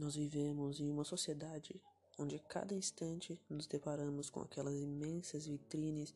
Nós 0.00 0.16
vivemos 0.16 0.80
em 0.80 0.90
uma 0.90 1.04
sociedade 1.04 1.78
onde 2.18 2.34
a 2.34 2.38
cada 2.38 2.74
instante 2.74 3.38
nos 3.50 3.66
deparamos 3.66 4.30
com 4.30 4.40
aquelas 4.40 4.74
imensas 4.74 5.44
vitrines 5.46 6.14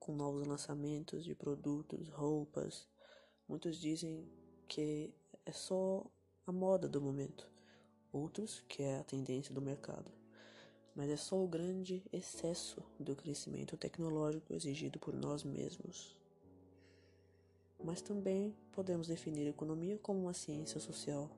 com 0.00 0.16
novos 0.16 0.46
lançamentos 0.46 1.22
de 1.24 1.34
produtos, 1.34 2.08
roupas. 2.08 2.88
Muitos 3.46 3.78
dizem 3.78 4.26
que 4.66 5.12
é 5.44 5.52
só 5.52 6.06
a 6.46 6.52
moda 6.52 6.88
do 6.88 7.02
momento, 7.02 7.46
outros 8.10 8.64
que 8.66 8.82
é 8.82 8.98
a 8.98 9.04
tendência 9.04 9.54
do 9.54 9.60
mercado. 9.60 10.10
Mas 10.96 11.10
é 11.10 11.16
só 11.18 11.36
o 11.36 11.46
grande 11.46 12.02
excesso 12.10 12.82
do 12.98 13.14
crescimento 13.14 13.76
tecnológico 13.76 14.54
exigido 14.54 14.98
por 14.98 15.12
nós 15.12 15.44
mesmos. 15.44 16.16
Mas 17.84 18.00
também 18.00 18.56
podemos 18.72 19.06
definir 19.06 19.46
a 19.48 19.50
economia 19.50 19.98
como 19.98 20.18
uma 20.22 20.32
ciência 20.32 20.80
social 20.80 21.30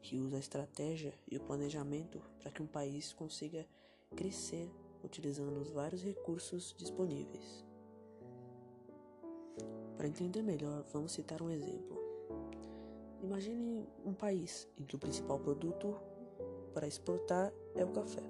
que 0.00 0.18
usa 0.18 0.36
a 0.36 0.40
estratégia 0.40 1.14
e 1.30 1.36
o 1.36 1.40
planejamento 1.40 2.20
para 2.40 2.50
que 2.50 2.62
um 2.62 2.66
país 2.66 3.12
consiga 3.12 3.66
crescer 4.14 4.70
utilizando 5.02 5.60
os 5.60 5.70
vários 5.70 6.02
recursos 6.02 6.74
disponíveis. 6.76 7.64
Para 9.96 10.08
entender 10.08 10.42
melhor, 10.42 10.84
vamos 10.92 11.12
citar 11.12 11.40
um 11.42 11.50
exemplo. 11.50 12.00
Imagine 13.22 13.86
um 14.04 14.12
país 14.12 14.68
em 14.78 14.84
que 14.84 14.96
o 14.96 14.98
principal 14.98 15.38
produto 15.38 15.96
para 16.74 16.88
exportar 16.88 17.52
é 17.74 17.84
o 17.84 17.92
café. 17.92 18.22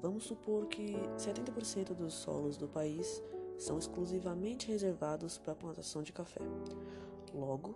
Vamos 0.00 0.24
supor 0.24 0.66
que 0.68 0.94
70% 1.16 1.92
dos 1.92 2.14
solos 2.14 2.56
do 2.56 2.68
país 2.68 3.22
são 3.58 3.78
exclusivamente 3.78 4.68
reservados 4.68 5.36
para 5.36 5.52
a 5.52 5.56
plantação 5.56 6.02
de 6.02 6.12
café. 6.12 6.40
Logo, 7.34 7.74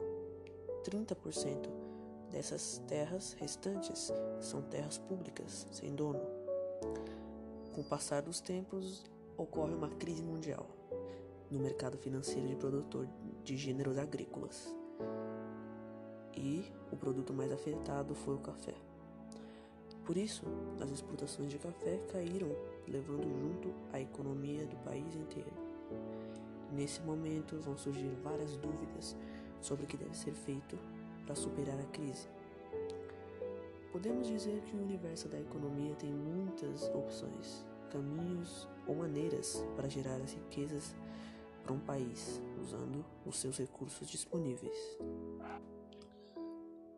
30% 0.85 1.82
dessas 2.33 2.83
terras 2.89 3.35
restantes 3.39 4.11
são 4.41 4.63
terras 4.63 4.99
públicas, 4.99 5.67
sem 5.71 5.95
dono. 5.95 6.21
Com 7.75 7.83
o 7.83 7.85
passar 7.85 8.23
dos 8.23 8.41
tempos, 8.41 9.05
ocorre 9.37 9.75
uma 9.75 9.91
crise 9.91 10.23
mundial 10.23 10.67
no 11.51 11.61
mercado 11.61 11.99
financeiro 11.99 12.49
de 12.49 12.57
produtor 12.57 13.07
de 13.45 13.57
gêneros 13.57 13.99
agrícolas. 13.99 14.75
E 16.35 16.65
o 16.91 16.97
produto 16.97 17.35
mais 17.35 17.53
afetado 17.53 18.15
foi 18.15 18.35
o 18.35 18.39
café. 18.39 18.75
Por 20.05 20.17
isso, 20.17 20.45
as 20.81 20.91
exportações 20.91 21.51
de 21.51 21.59
café 21.59 21.99
caíram, 22.11 22.49
levando 22.89 23.29
junto 23.39 23.73
a 23.93 24.01
economia 24.01 24.67
do 24.67 24.77
país 24.77 25.15
inteiro. 25.15 25.53
Nesse 26.73 27.03
momento 27.03 27.61
vão 27.61 27.77
surgir 27.77 28.09
várias 28.23 28.57
dúvidas 28.57 29.15
sobre 29.61 29.85
o 29.85 29.87
que 29.87 29.97
deve 29.97 30.17
ser 30.17 30.33
feito 30.33 30.77
para 31.33 31.37
superar 31.37 31.81
a 31.81 31.85
crise. 31.85 32.29
Podemos 33.91 34.27
dizer 34.27 34.61
que 34.65 34.77
o 34.77 34.83
universo 34.83 35.29
da 35.29 35.41
economia 35.41 35.95
tem 35.95 36.13
muitas 36.13 36.89
opções, 36.95 37.65
caminhos 37.91 38.69
ou 38.87 38.95
maneiras 38.97 39.65
para 39.75 39.89
gerar 39.89 40.17
as 40.17 40.33
riquezas 40.33 40.95
para 41.63 41.73
um 41.73 41.81
país, 41.81 42.41
usando 42.61 43.05
os 43.25 43.39
seus 43.39 43.57
recursos 43.57 44.09
disponíveis. 44.09 44.77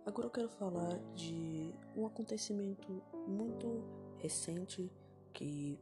Agora 0.05 0.27
eu 0.27 0.31
quero 0.31 0.49
falar 0.49 0.99
de 1.15 1.73
um 1.97 2.05
acontecimento 2.05 3.03
muito 3.29 3.85
recente 4.19 4.91
que 5.33 5.79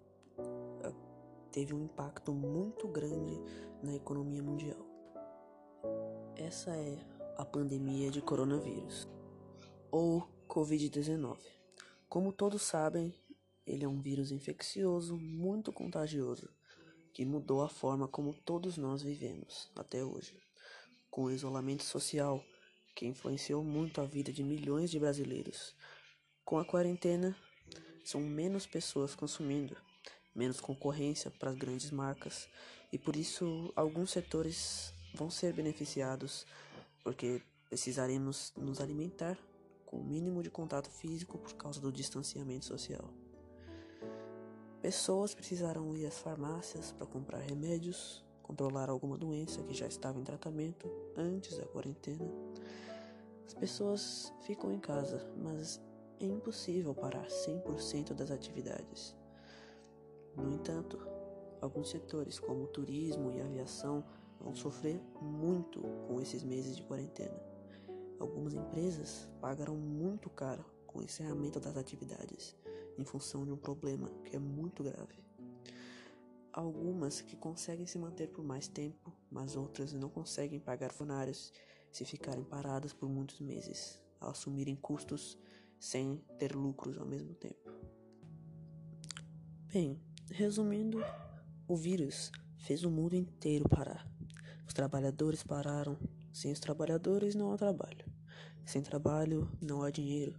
ah, 0.84 0.92
teve 1.50 1.74
um 1.74 1.84
impacto 1.84 2.32
muito 2.34 2.86
grande 2.86 3.40
na 3.82 3.94
economia 3.94 4.42
mundial. 4.42 4.84
Essa 6.36 6.70
é 6.76 7.21
a 7.36 7.44
pandemia 7.44 8.10
de 8.10 8.20
coronavírus, 8.20 9.08
ou 9.90 10.28
Covid-19. 10.48 11.38
Como 12.08 12.32
todos 12.32 12.62
sabem, 12.62 13.14
ele 13.66 13.84
é 13.84 13.88
um 13.88 14.00
vírus 14.00 14.30
infeccioso 14.30 15.16
muito 15.16 15.72
contagioso 15.72 16.48
que 17.12 17.24
mudou 17.24 17.62
a 17.62 17.68
forma 17.68 18.08
como 18.08 18.34
todos 18.34 18.76
nós 18.76 19.02
vivemos 19.02 19.70
até 19.76 20.04
hoje, 20.04 20.36
com 21.10 21.24
o 21.24 21.30
isolamento 21.30 21.84
social 21.84 22.42
que 22.94 23.06
influenciou 23.06 23.62
muito 23.62 24.00
a 24.00 24.04
vida 24.04 24.32
de 24.32 24.42
milhões 24.42 24.90
de 24.90 24.98
brasileiros. 24.98 25.74
Com 26.44 26.58
a 26.58 26.64
quarentena, 26.64 27.36
são 28.04 28.20
menos 28.20 28.66
pessoas 28.66 29.14
consumindo, 29.14 29.76
menos 30.34 30.60
concorrência 30.60 31.30
para 31.30 31.50
as 31.50 31.56
grandes 31.56 31.90
marcas 31.90 32.48
e 32.92 32.98
por 32.98 33.16
isso 33.16 33.72
alguns 33.76 34.10
setores 34.10 34.92
vão 35.14 35.30
ser 35.30 35.52
beneficiados 35.52 36.46
porque 37.02 37.42
precisaremos 37.68 38.52
nos 38.56 38.80
alimentar 38.80 39.38
com 39.86 39.98
o 39.98 40.04
mínimo 40.04 40.42
de 40.42 40.50
contato 40.50 40.90
físico 40.90 41.38
por 41.38 41.54
causa 41.54 41.80
do 41.80 41.92
distanciamento 41.92 42.64
social. 42.64 43.10
Pessoas 44.80 45.34
precisarão 45.34 45.96
ir 45.96 46.06
às 46.06 46.18
farmácias 46.18 46.92
para 46.92 47.06
comprar 47.06 47.38
remédios, 47.38 48.24
controlar 48.42 48.90
alguma 48.90 49.16
doença 49.16 49.62
que 49.62 49.74
já 49.74 49.86
estava 49.86 50.18
em 50.18 50.24
tratamento 50.24 50.90
antes 51.16 51.56
da 51.56 51.64
quarentena. 51.66 52.28
As 53.46 53.54
pessoas 53.54 54.32
ficam 54.42 54.72
em 54.72 54.80
casa, 54.80 55.30
mas 55.36 55.80
é 56.18 56.24
impossível 56.24 56.94
parar 56.94 57.26
100% 57.26 58.14
das 58.14 58.30
atividades. 58.30 59.14
No 60.36 60.50
entanto, 60.52 60.98
alguns 61.60 61.90
setores, 61.90 62.38
como 62.38 62.64
o 62.64 62.68
turismo 62.68 63.30
e 63.30 63.40
a 63.40 63.44
aviação, 63.44 64.04
vão 64.42 64.54
sofrer 64.54 65.00
muito 65.20 65.80
com 66.06 66.20
esses 66.20 66.42
meses 66.42 66.76
de 66.76 66.82
quarentena. 66.82 67.40
Algumas 68.18 68.54
empresas 68.54 69.28
pagarão 69.40 69.76
muito 69.76 70.28
caro 70.28 70.64
com 70.86 70.98
o 70.98 71.02
encerramento 71.02 71.58
das 71.58 71.76
atividades 71.76 72.56
em 72.98 73.04
função 73.04 73.44
de 73.44 73.52
um 73.52 73.56
problema 73.56 74.10
que 74.24 74.36
é 74.36 74.38
muito 74.38 74.82
grave. 74.82 75.22
Algumas 76.52 77.22
que 77.22 77.36
conseguem 77.36 77.86
se 77.86 77.98
manter 77.98 78.28
por 78.28 78.44
mais 78.44 78.68
tempo, 78.68 79.12
mas 79.30 79.56
outras 79.56 79.92
não 79.92 80.10
conseguem 80.10 80.60
pagar 80.60 80.92
funcionários 80.92 81.52
se 81.90 82.04
ficarem 82.04 82.44
paradas 82.44 82.92
por 82.92 83.08
muitos 83.08 83.40
meses, 83.40 84.00
ao 84.20 84.30
assumirem 84.30 84.76
custos 84.76 85.38
sem 85.78 86.18
ter 86.38 86.54
lucros 86.54 86.98
ao 86.98 87.06
mesmo 87.06 87.34
tempo. 87.34 87.70
Bem, 89.66 89.98
resumindo, 90.30 90.98
o 91.66 91.74
vírus 91.74 92.30
fez 92.58 92.84
o 92.84 92.90
mundo 92.90 93.14
inteiro 93.14 93.68
parar. 93.68 94.06
Os 94.66 94.74
trabalhadores 94.74 95.42
pararam. 95.42 95.98
Sem 96.32 96.52
os 96.52 96.60
trabalhadores 96.60 97.34
não 97.34 97.52
há 97.52 97.56
trabalho. 97.56 98.04
Sem 98.64 98.82
trabalho 98.82 99.50
não 99.60 99.82
há 99.82 99.90
dinheiro. 99.90 100.38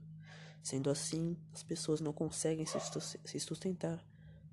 Sendo 0.61 0.89
assim, 0.89 1.37
as 1.53 1.61
pessoas 1.61 1.99
não 1.99 2.13
conseguem 2.13 2.65
se 2.65 3.39
sustentar, 3.39 4.03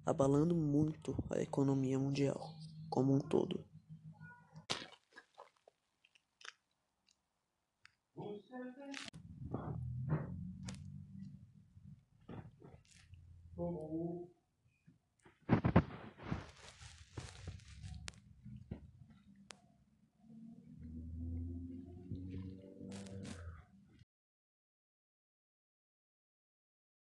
abalando 0.04 0.54
muito 0.54 1.16
a 1.31 1.41
economia 1.41 1.98
mundial 1.98 2.54
como 2.91 3.14
um 3.14 3.20
todo. 3.20 3.64
Oh. 13.56 14.39